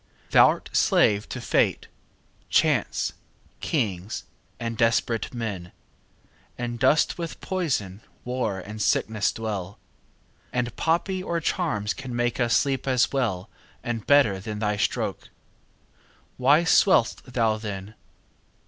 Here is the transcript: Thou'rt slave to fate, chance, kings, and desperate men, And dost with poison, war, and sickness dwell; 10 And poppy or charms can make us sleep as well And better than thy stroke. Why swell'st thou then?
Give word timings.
Thou'rt 0.31 0.71
slave 0.73 1.29
to 1.29 1.39
fate, 1.39 1.85
chance, 2.49 3.13
kings, 3.59 4.23
and 4.59 4.75
desperate 4.75 5.31
men, 5.31 5.71
And 6.57 6.79
dost 6.79 7.19
with 7.19 7.39
poison, 7.39 8.01
war, 8.25 8.59
and 8.59 8.81
sickness 8.81 9.31
dwell; 9.31 9.77
10 10.53 10.57
And 10.59 10.75
poppy 10.75 11.21
or 11.21 11.39
charms 11.39 11.93
can 11.93 12.15
make 12.15 12.39
us 12.39 12.57
sleep 12.57 12.87
as 12.87 13.11
well 13.11 13.47
And 13.83 14.07
better 14.07 14.39
than 14.39 14.57
thy 14.57 14.75
stroke. 14.75 15.29
Why 16.37 16.63
swell'st 16.63 17.21
thou 17.31 17.57
then? 17.57 17.93